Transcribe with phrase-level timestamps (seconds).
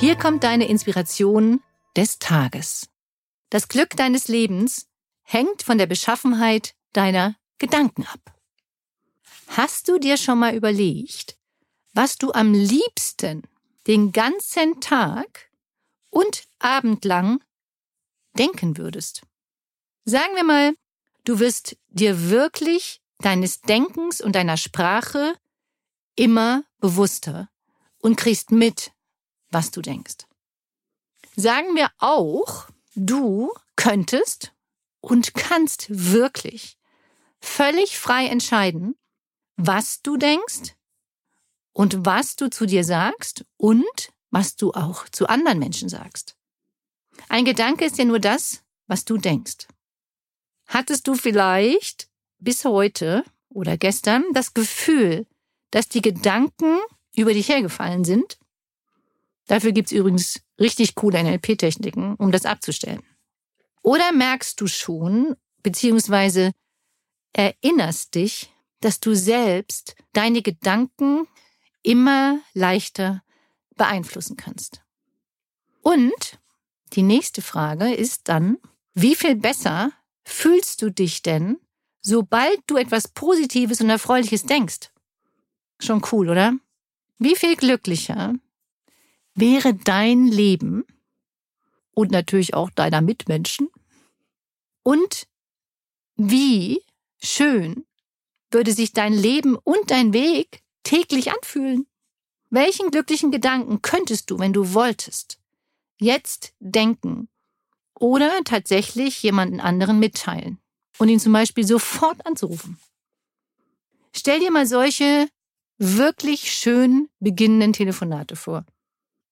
[0.00, 1.60] Hier kommt deine Inspiration
[1.96, 2.88] des Tages.
[3.50, 4.86] Das Glück deines Lebens
[5.22, 8.32] hängt von der Beschaffenheit deiner Gedanken ab.
[9.48, 11.36] Hast du dir schon mal überlegt,
[11.94, 13.42] was du am liebsten
[13.88, 15.50] den ganzen Tag
[16.10, 17.42] und Abend lang
[18.34, 19.22] denken würdest?
[20.04, 20.74] Sagen wir mal,
[21.24, 25.34] du wirst dir wirklich deines Denkens und deiner Sprache
[26.14, 27.50] immer bewusster
[27.98, 28.92] und kriegst mit,
[29.50, 30.26] was du denkst.
[31.36, 34.52] Sagen wir auch, du könntest
[35.00, 36.76] und kannst wirklich
[37.40, 38.96] völlig frei entscheiden,
[39.56, 40.74] was du denkst
[41.72, 46.36] und was du zu dir sagst und was du auch zu anderen Menschen sagst.
[47.28, 49.68] Ein Gedanke ist ja nur das, was du denkst.
[50.66, 52.08] Hattest du vielleicht
[52.38, 55.26] bis heute oder gestern das Gefühl,
[55.70, 56.78] dass die Gedanken
[57.14, 58.38] über dich hergefallen sind
[59.48, 63.02] Dafür gibt's übrigens richtig coole NLP-Techniken, um das abzustellen.
[63.82, 66.52] Oder merkst du schon, beziehungsweise
[67.32, 71.26] erinnerst dich, dass du selbst deine Gedanken
[71.82, 73.22] immer leichter
[73.76, 74.82] beeinflussen kannst.
[75.82, 76.38] Und
[76.92, 78.58] die nächste Frage ist dann,
[78.94, 79.92] wie viel besser
[80.24, 81.58] fühlst du dich denn,
[82.02, 84.90] sobald du etwas Positives und Erfreuliches denkst?
[85.80, 86.54] Schon cool, oder?
[87.18, 88.34] Wie viel glücklicher
[89.40, 90.84] wäre dein Leben
[91.92, 93.68] und natürlich auch deiner Mitmenschen?
[94.82, 95.26] Und
[96.16, 96.82] wie
[97.22, 97.84] schön
[98.50, 101.86] würde sich dein Leben und dein Weg täglich anfühlen?
[102.50, 105.38] Welchen glücklichen Gedanken könntest du, wenn du wolltest,
[106.00, 107.28] jetzt denken
[107.98, 110.58] oder tatsächlich jemanden anderen mitteilen
[110.98, 112.78] und ihn zum Beispiel sofort anzurufen?
[114.12, 115.28] Stell dir mal solche
[115.76, 118.64] wirklich schön beginnenden Telefonate vor.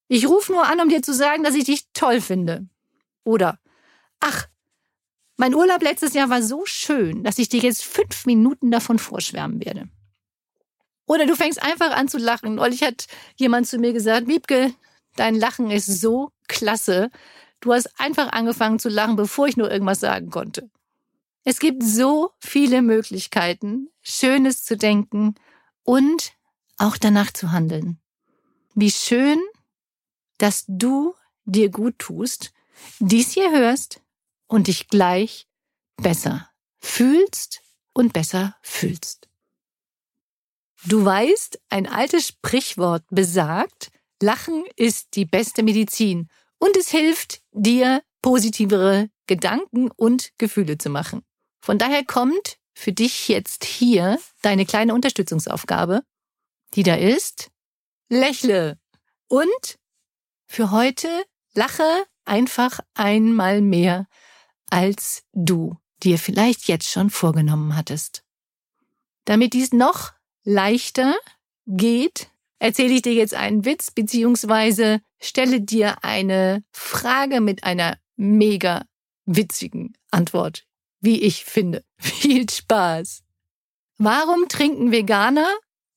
[0.09, 2.69] Ich rufe nur an, um dir zu sagen, dass ich dich toll finde.
[3.25, 3.59] Oder,
[4.21, 4.47] ach,
[5.37, 9.65] mein Urlaub letztes Jahr war so schön, dass ich dir jetzt fünf Minuten davon vorschwärmen
[9.65, 9.89] werde.
[11.07, 12.57] Oder du fängst einfach an zu lachen.
[12.57, 13.07] Neulich hat
[13.37, 14.73] jemand zu mir gesagt, Wiebke,
[15.17, 17.11] dein Lachen ist so klasse.
[17.61, 20.71] Du hast einfach angefangen zu lachen, bevor ich nur irgendwas sagen konnte.
[21.45, 25.37] Es gibt so viele Möglichkeiten, Schönes zu denken
[25.85, 26.33] und
[26.77, 28.01] auch danach zu handeln.
[28.75, 29.39] Wie schön,
[30.39, 31.15] dass du
[31.45, 32.53] dir gut tust,
[32.99, 34.01] dies hier hörst
[34.47, 35.47] und dich gleich
[35.97, 37.63] besser fühlst
[37.93, 39.29] und besser fühlst.
[40.85, 43.91] Du weißt, ein altes Sprichwort besagt,
[44.23, 46.29] Lachen ist die beste Medizin
[46.59, 51.23] und es hilft dir, positivere Gedanken und Gefühle zu machen.
[51.61, 56.03] Von daher kommt für dich jetzt hier deine kleine Unterstützungsaufgabe,
[56.75, 57.51] die da ist,
[58.09, 58.79] lächle
[59.29, 59.79] und
[60.47, 61.09] für heute
[61.55, 64.07] lache einfach einmal mehr,
[64.71, 68.25] als du dir vielleicht jetzt schon vorgenommen hattest.
[69.25, 70.13] Damit dies noch
[70.45, 71.17] leichter
[71.67, 72.29] geht,
[72.59, 78.85] erzähle ich dir jetzt einen Witz beziehungsweise stelle dir eine Frage mit einer mega
[79.25, 80.67] witzigen Antwort,
[81.01, 81.85] wie ich finde.
[81.99, 83.23] Viel Spaß.
[83.99, 85.49] Warum trinken Veganer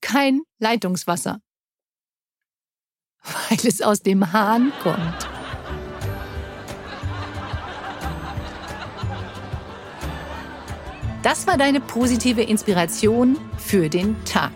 [0.02, 1.42] kein Leitungswasser?
[3.50, 5.30] weil es aus dem Hahn kommt.
[11.22, 14.54] Das war deine positive Inspiration für den Tag.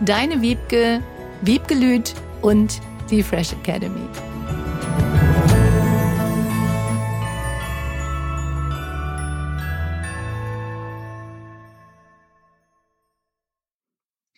[0.00, 1.02] deine Wiebke,
[1.42, 2.80] Wiebgelüt und
[3.10, 4.08] die Fresh Academy.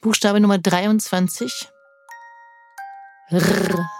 [0.00, 1.68] Buchstabe Nummer 23.
[3.30, 3.97] R.